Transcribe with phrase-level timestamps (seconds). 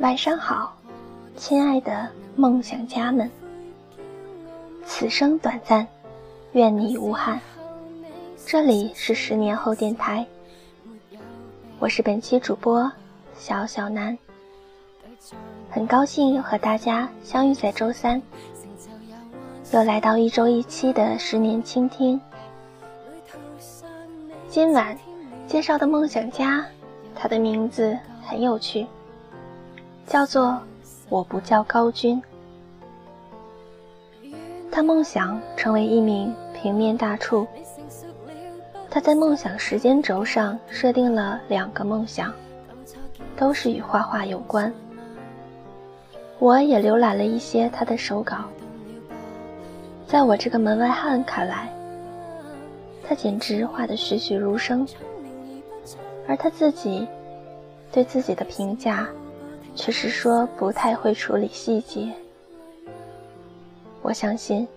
[0.00, 0.74] 晚上好，
[1.36, 3.30] 亲爱的梦想家们。
[4.86, 5.86] 此生短暂，
[6.52, 7.38] 愿你无憾。
[8.46, 10.26] 这里是十年后电台，
[11.78, 12.90] 我是本期主播
[13.34, 14.16] 小小南。
[15.68, 18.22] 很高兴又和大家相遇在周三，
[19.70, 22.18] 又来到一周一期的十年倾听。
[24.48, 24.96] 今晚
[25.46, 26.64] 介绍的梦想家，
[27.14, 27.94] 他的名字
[28.26, 28.86] 很有趣，
[30.10, 30.60] 叫做
[31.08, 32.20] 我不叫高军。
[34.68, 37.46] 他梦想成为一名平面大厨。
[38.90, 42.34] 他在梦想时间轴上设定了两个梦想，
[43.36, 44.72] 都是与画画有关。
[46.40, 48.38] 我也浏览了一些他的手稿，
[50.08, 51.72] 在我这个门外汉看来。
[53.04, 54.84] 他简直画得栩栩如生，
[56.26, 57.06] 而他自己
[57.92, 59.08] 对自己的评价
[59.80, 62.12] 却是说不太会处理细节。
[64.02, 64.68] 我相信，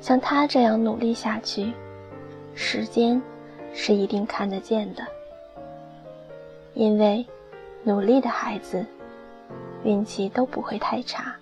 [0.00, 1.72] 像他这样努力下去，
[2.54, 3.20] 时间
[3.74, 5.04] 是一定看得见的，
[6.74, 7.26] 因为
[7.82, 8.86] 努力的孩子
[9.82, 11.34] 运气都不会太差。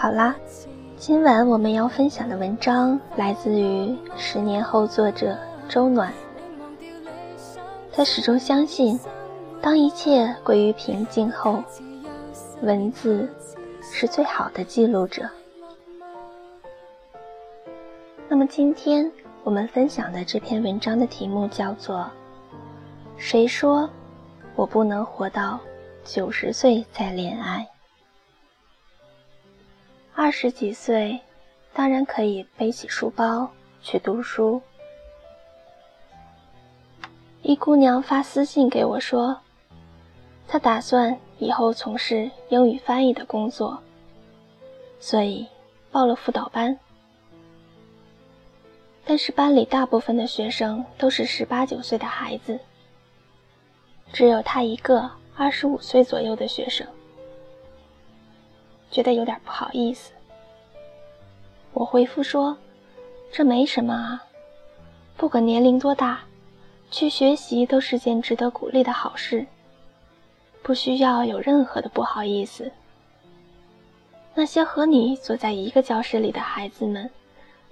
[0.00, 0.34] 好啦，
[0.96, 5.36] 今晚我们要分享的文章来自于十年后作者
[5.68, 6.10] 周暖。
[7.92, 8.98] 他始终相信，
[9.60, 11.62] 当一切归于平静后，
[12.62, 13.28] 文字
[13.82, 15.28] 是最好的记录者。
[18.26, 19.12] 那么今天
[19.44, 21.98] 我们分享的这篇文章的题目叫做
[23.18, 23.86] 《谁说
[24.56, 25.60] 我不能活到
[26.06, 27.68] 九十岁再恋爱》。
[30.22, 31.18] 二十几岁，
[31.72, 33.50] 当然可以背起书包
[33.80, 34.60] 去读书。
[37.40, 39.34] 一姑娘发私信给我说，
[40.46, 43.82] 她打算以后从事英语翻译的工作，
[44.98, 45.48] 所以
[45.90, 46.78] 报了辅导班。
[49.06, 52.60] 但是班里大部分的学生都是十八九岁的孩子，
[54.12, 56.86] 只有她一个二十五岁左右的学生。
[58.90, 60.12] 觉得有点不好意思，
[61.72, 62.56] 我回复说
[63.30, 64.24] ：“这没什么啊，
[65.16, 66.20] 不管年龄多大，
[66.90, 69.46] 去学习都是件值得鼓励的好事，
[70.62, 72.72] 不需要有任何的不好意思。
[74.34, 77.08] 那些和你坐在一个教室里的孩子们，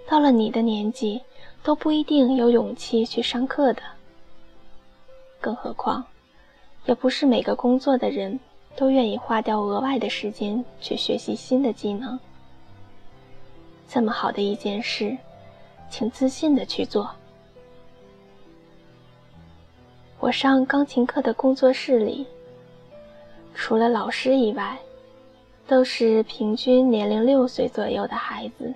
[0.07, 1.21] 到了你的年纪
[1.65, 3.83] 都不一定有勇气去上课的，
[5.41, 6.05] 更何况，
[6.85, 8.39] 也不是每个工作的人。”
[8.79, 12.17] 都愿意花掉额外的时间去学习新的技能。
[13.89, 15.19] 这么好的一件事，
[15.91, 17.11] 请自信的去做。
[20.21, 22.25] 我上钢琴课的工作室里，
[23.53, 24.79] 除了老师以外，
[25.67, 28.73] 都是平均年龄六岁左右的孩子。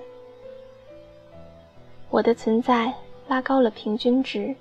[2.10, 2.92] 我的存在
[3.28, 4.52] 拉高了平均值。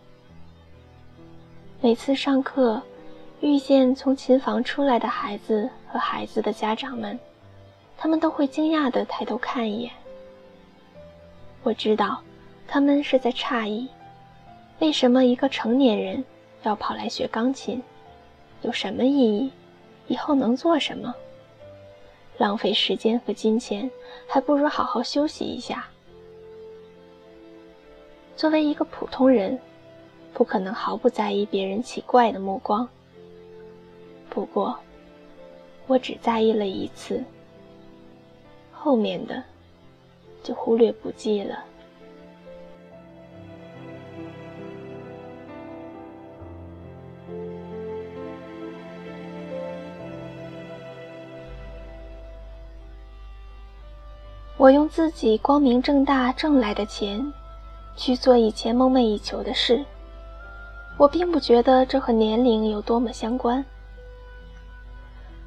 [1.82, 2.80] 每次上课。
[3.42, 7.20] 遇见从琴房出来的孩子和孩子的家长们，
[7.98, 9.92] 他们都会惊讶地抬头看一眼。
[11.64, 12.22] 我知道，
[12.68, 13.90] 他们是在诧异，
[14.78, 16.24] 为什么一个成年人
[16.62, 17.82] 要跑来学钢琴，
[18.62, 19.52] 有什么意义？
[20.08, 21.12] 以后能做什么？
[22.38, 23.90] 浪费时间和金钱，
[24.28, 25.88] 还不如好好休息一下。
[28.36, 29.60] 作为一个普通人，
[30.32, 32.88] 不可能毫不在意别人奇怪的目光。
[34.34, 34.80] 不过，
[35.88, 37.22] 我只在意了一次，
[38.72, 39.44] 后面的
[40.42, 41.60] 就忽略不计了。
[54.56, 57.34] 我用自己光明正大挣来的钱，
[57.98, 59.84] 去做以前梦寐以求的事。
[60.98, 63.66] 我并不觉得这和年龄有多么相关。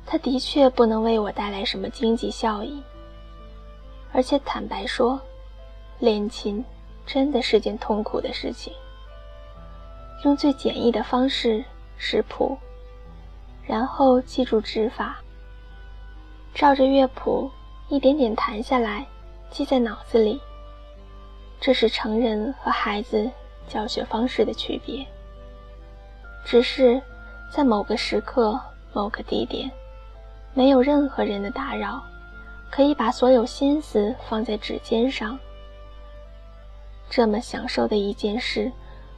[0.07, 2.83] 他的确不能为我带来什么经济效益，
[4.13, 5.21] 而且坦白说，
[5.99, 6.65] 练琴
[7.07, 8.73] 真的是件痛苦的事情。
[10.25, 11.65] 用最简易的方式
[11.97, 12.57] 识谱，
[13.67, 15.19] 然后记住指法，
[16.55, 17.51] 照着乐谱
[17.89, 19.07] 一点点弹下来，
[19.51, 20.41] 记在脑子里。
[21.61, 23.31] 这是成人和孩子
[23.67, 25.07] 教学方式的区别，
[26.45, 27.01] 只是
[27.51, 28.61] 在某个时刻、
[28.93, 29.71] 某个地点。
[30.55, 32.01] 没有任何人的打扰，
[32.71, 35.39] 可以把所有心思放在指尖上。
[37.11, 38.71] 这么享受的一件事，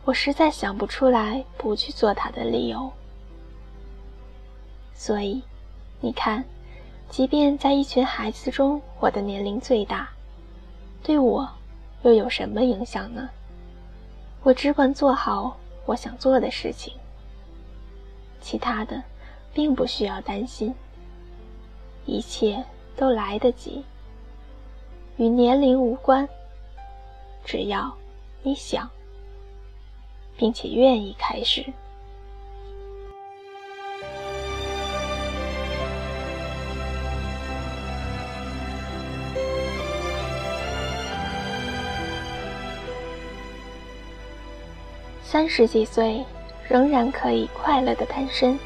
[0.05, 2.91] 我实在想不出来不去做它的理由。
[4.94, 5.43] 所以，
[6.00, 6.43] 你看，
[7.11, 10.09] 即便在一群孩子中，我的年龄最大，
[11.03, 11.49] 对我
[12.03, 13.29] 又有什么影响呢？
[14.43, 16.94] 我只管做好我想做的事情，
[18.41, 19.03] 其他的
[19.53, 20.75] 并不需要担心，
[22.06, 22.64] 一切
[22.97, 23.85] 都来得及，
[25.17, 26.26] 与年龄无关。
[27.44, 27.93] 只要
[28.43, 28.88] 你想，
[30.37, 31.64] 并且愿意开始。
[45.23, 46.25] 三十几岁
[46.69, 48.58] 仍然可以快乐的单身。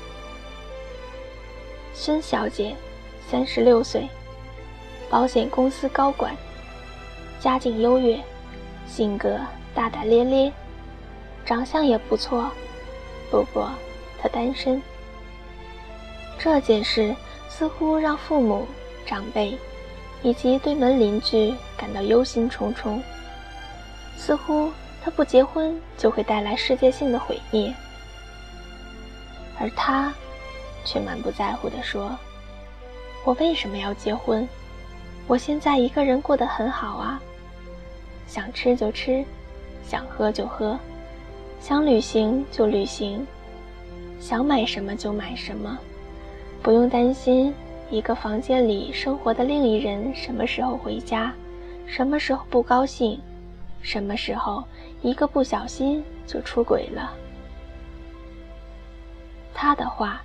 [1.92, 2.76] 孙小姐，
[3.30, 4.08] 三十六岁，
[5.08, 6.34] 保险公司高管，
[7.38, 8.18] 家境优越。
[8.88, 9.38] 性格
[9.72, 10.52] 大大咧咧，
[11.46, 12.50] 长相也不错，
[13.30, 13.70] 不过
[14.20, 14.82] 他单身。
[16.40, 17.14] 这件事
[17.48, 18.66] 似乎让父母、
[19.06, 19.56] 长辈
[20.24, 23.00] 以及对门邻居感到忧心忡忡，
[24.16, 24.72] 似乎
[25.04, 27.72] 他不结婚就会带来世界性的毁灭，
[29.60, 30.12] 而他
[30.84, 32.18] 却满不在乎地说
[33.24, 34.48] ：“我为什么要结婚？
[35.26, 37.20] 我现在一个人过得很好啊。”
[38.26, 39.24] 想吃就吃，
[39.84, 40.78] 想喝就喝，
[41.60, 43.26] 想旅行就旅行，
[44.20, 45.76] 想买什么就买什么，
[46.62, 47.52] 不用担心
[47.90, 51.32] 一个房间里生活的另一人什么时候回家，
[51.86, 53.20] 什么时候不高兴，
[53.82, 54.62] 什么时候
[55.02, 57.12] 一个不小心就出轨了。
[59.52, 60.22] 他的话，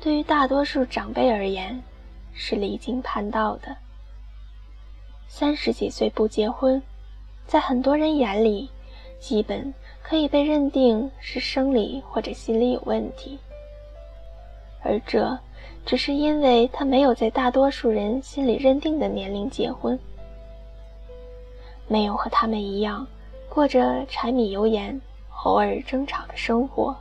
[0.00, 1.82] 对于大多数长辈而言，
[2.32, 3.76] 是离经叛道的。
[5.28, 6.82] 三十几岁不结婚。
[7.46, 8.70] 在很多人眼里，
[9.18, 13.36] 基本可以被认定是生理或者心理有问题，
[14.84, 15.36] 而这
[15.84, 19.98] 只是因为他没有在大多数人心里认定的年龄结婚，
[21.88, 23.04] 没有和他们一样
[23.48, 25.00] 过着柴米油盐、
[25.42, 26.96] 偶尔争吵的生活，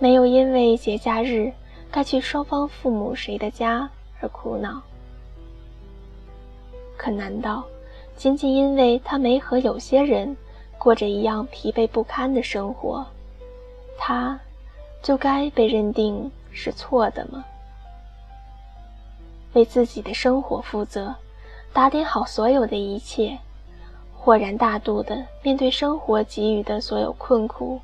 [0.00, 1.52] 没有因为节假日
[1.92, 3.88] 该去双方父母谁的家
[4.20, 4.82] 而苦恼。
[6.96, 7.62] 可难道？
[8.14, 10.36] 仅仅因为他没和有些人
[10.78, 13.04] 过着一样疲惫不堪的生活，
[13.98, 14.38] 他
[15.02, 17.44] 就该被认定是错的吗？
[19.54, 21.14] 为自己的生活负责，
[21.72, 23.36] 打点好所有的一切，
[24.14, 27.80] 豁然大度地面对生活给予的所有困苦。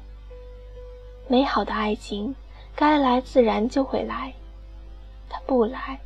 [1.27, 2.35] 美好的爱情
[2.81, 4.33] 该来自然就会来，
[5.29, 5.99] 他不来，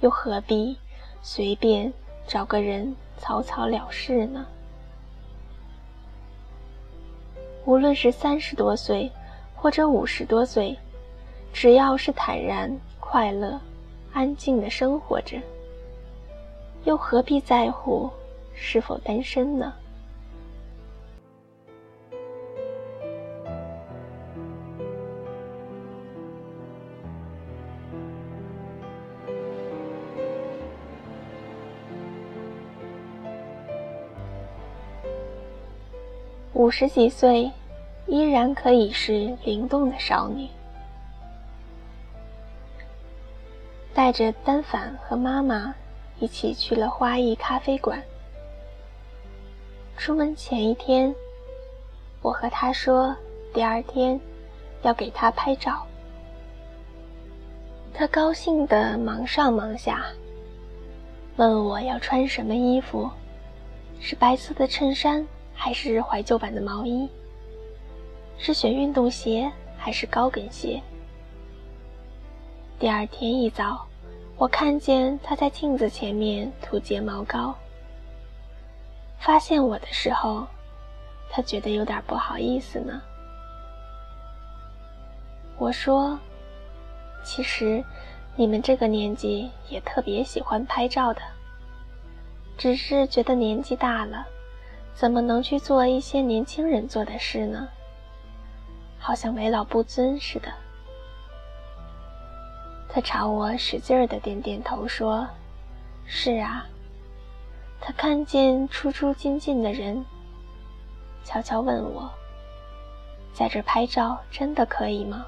[0.00, 0.74] 又何必
[1.20, 1.92] 随便
[2.26, 2.96] 找个人？
[3.18, 4.46] 草草了事呢。
[7.66, 9.12] 无论是三十多岁，
[9.54, 10.74] 或者五十多岁，
[11.52, 13.60] 只要是坦然、快乐、
[14.14, 15.38] 安静的生活着，
[16.84, 18.10] 又何必在乎
[18.54, 19.74] 是否单身呢？
[36.64, 37.52] 五十几岁，
[38.06, 40.48] 依然可以是灵动的少女。
[43.92, 45.74] 带着单反和妈妈
[46.18, 48.02] 一起去了花艺咖啡馆。
[49.98, 51.14] 出门前一天，
[52.22, 53.14] 我和她说，
[53.52, 54.18] 第二天
[54.80, 55.86] 要给她拍照。
[57.92, 60.06] 她高兴的忙上忙下，
[61.36, 63.10] 问我要穿什么衣服，
[64.00, 65.28] 是白色的衬衫。
[65.54, 67.08] 还是怀旧版的毛衣，
[68.36, 70.82] 是选运动鞋还是高跟鞋？
[72.78, 73.86] 第二天一早，
[74.36, 77.54] 我看见他在镜子前面涂睫毛膏。
[79.18, 80.46] 发现我的时候，
[81.30, 83.00] 他觉得有点不好意思呢。
[85.56, 86.18] 我说
[87.24, 87.82] ：“其实，
[88.36, 91.22] 你们这个年纪也特别喜欢拍照的，
[92.58, 94.26] 只是觉得年纪大了。”
[94.94, 97.68] 怎么能去做一些年轻人做的事呢？
[98.98, 100.48] 好像为老不尊似的。
[102.88, 105.26] 他朝我使劲儿的点点头，说
[106.06, 106.64] ：“是啊。”
[107.80, 110.02] 他看见出出进进的人，
[111.24, 112.08] 悄悄问我
[113.34, 115.26] ：“在这拍照真的可以吗？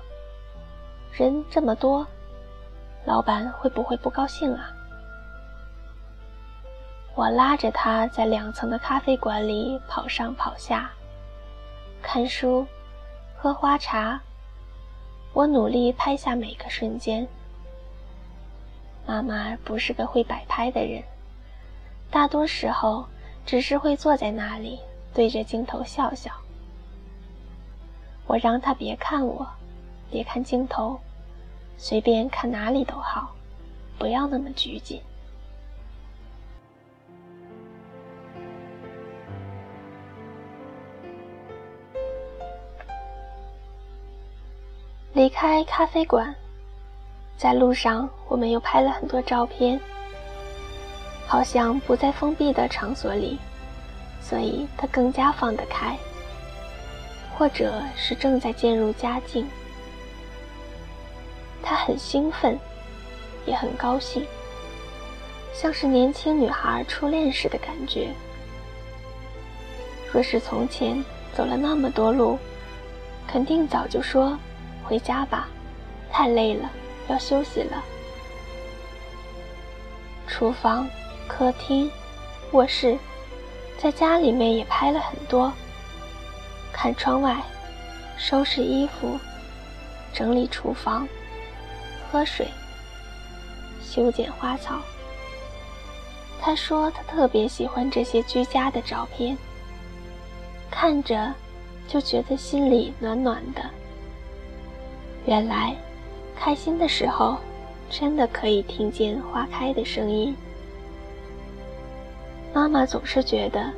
[1.13, 2.07] 人这么多，
[3.05, 4.71] 老板会不会不高兴啊？”
[7.17, 10.91] 我拉着他在两层的咖啡馆里跑上跑下，
[12.03, 12.67] 看书，
[13.35, 14.21] 喝花茶。
[15.33, 17.27] 我努力拍下每个瞬间。
[19.07, 21.03] 妈妈不是个会摆拍的人，
[22.11, 23.07] 大多时候
[23.47, 24.79] 只是会坐在那里
[25.15, 26.31] 对着镜头笑笑。
[28.27, 29.49] 我让他别看我，
[30.11, 31.01] 别看镜头，
[31.79, 33.35] 随便看哪里都好，
[33.99, 35.01] 不要那么拘谨。
[45.17, 46.35] 离开咖啡馆，
[47.39, 49.81] 在路上我们又拍了很多照片。
[51.27, 53.39] 好像不在封闭的场所里，
[54.21, 55.97] 所以他更加放得开，
[57.35, 59.49] 或者是正在渐入佳境。
[61.63, 62.59] 他很兴奋，
[63.47, 64.23] 也很高兴，
[65.55, 68.11] 像是年轻女孩初恋时的感觉。
[70.13, 71.03] 若是从前
[71.35, 72.39] 走了那么多路，
[73.27, 74.39] 肯定早就说。
[74.87, 75.49] 回家吧，
[76.13, 76.71] 太累了，
[77.09, 77.83] 要休息了。
[80.29, 80.89] 厨房、
[81.27, 81.91] 客厅、
[82.53, 82.97] 卧室，
[83.79, 85.53] 在家里面也拍了很多。
[86.73, 87.43] 看窗外，
[88.17, 89.19] 收拾衣服，
[90.13, 91.09] 整理厨房，
[92.11, 92.47] 喝水，
[93.83, 94.79] 修剪花草。
[96.41, 99.37] 他说他特别喜欢这些居家的照片，
[100.71, 101.35] 看着
[101.89, 103.63] 就觉得心里暖暖的。
[105.27, 105.75] 原来，
[106.37, 107.37] 开心的时候，
[107.91, 110.33] 真的可以听见花开的声音。
[112.55, 113.73] 妈妈总是觉得，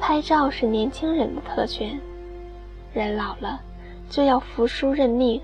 [0.00, 2.00] 拍照是年轻人的特权，
[2.94, 3.60] 人老了
[4.08, 5.38] 就要服输认命，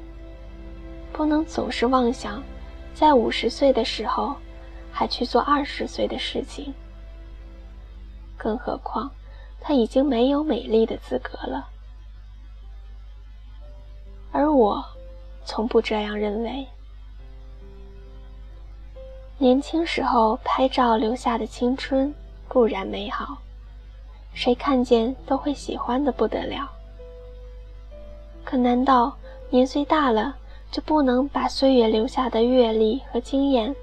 [1.12, 2.42] 不能总是妄想，
[2.94, 4.34] 在五十岁的时候
[4.90, 6.72] 还去做二十岁的事情。
[8.38, 9.10] 更何况，
[9.60, 11.68] 她已经没有美丽的资格了，
[14.32, 14.82] 而我。
[15.44, 16.66] 从不这样认为。
[19.38, 22.14] 年轻时候拍照留下的青春
[22.46, 23.38] 固然美好，
[24.34, 26.70] 谁看见都会喜欢的不得了。
[28.44, 29.16] 可难道
[29.48, 30.36] 年岁大了
[30.70, 33.74] 就不能把岁月留下的阅历和经验，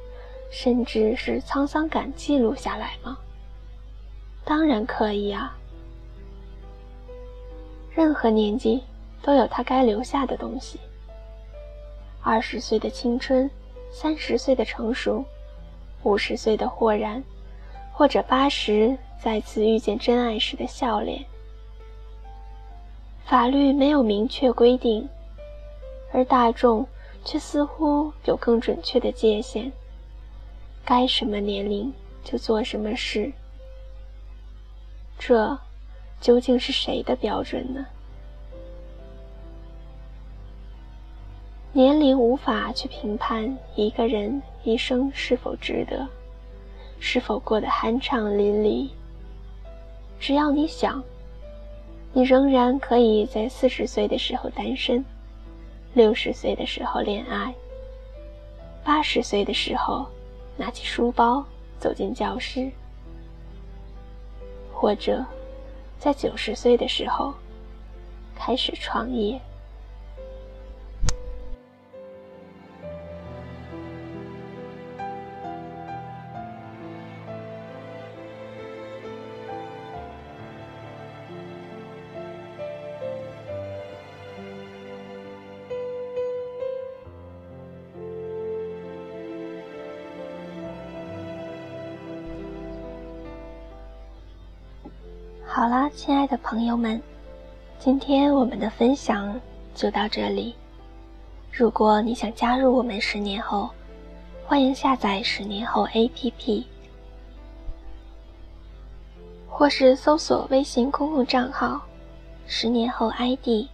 [0.51, 3.17] 甚至是沧桑感记录下来吗？
[4.45, 5.57] 当然可以啊！
[7.93, 8.83] 任何年纪
[9.21, 10.79] 都有他该留下的东西。
[12.29, 13.49] 二十岁的青春，
[13.89, 15.23] 三十岁的成熟，
[16.03, 17.23] 五十岁的豁然，
[17.93, 21.23] 或者八十再次遇见真爱时的笑脸。
[23.25, 25.07] 法律没有明确规定，
[26.11, 26.85] 而大众
[27.23, 29.71] 却似乎有更准确的界限，
[30.83, 31.93] 该什么年龄
[32.25, 33.31] 就做什么事。
[35.17, 35.57] 这
[36.19, 37.85] 究竟是谁的标准呢？
[41.73, 46.07] 年龄无法去评判一个人一生是否值得，
[46.99, 48.89] 是否过得酣畅淋漓。
[50.19, 51.03] 只要你想，
[52.13, 55.05] 你仍然可以在四十岁的时候单身，
[55.93, 57.53] 六十岁的时候恋爱，
[58.83, 60.07] 八十岁的时候
[60.55, 61.45] 拿起书包
[61.79, 62.71] 走进教室，
[64.73, 65.23] 或者
[65.99, 67.31] 在九十岁的时候
[68.35, 69.39] 开始创业。
[95.89, 97.01] 亲爱的朋友们，
[97.79, 99.39] 今天我们的分享
[99.73, 100.53] 就到这里。
[101.51, 103.69] 如果你想加入我们十年后，
[104.45, 106.65] 欢迎下载十年后 APP，
[109.49, 111.81] 或是搜索微信公共账号
[112.47, 113.67] “十年后 ID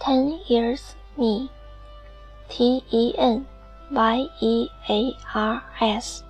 [0.00, 0.80] Ten Years
[1.16, 3.44] Me”，T E N
[3.90, 6.24] Y E A R S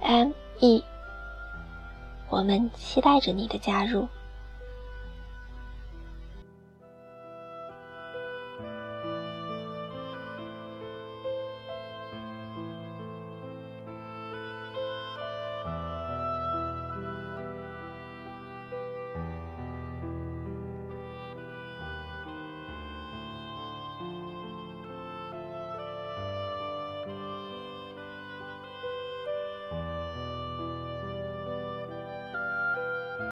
[0.00, 0.84] M E。
[2.28, 4.06] 我们期待着你的加入。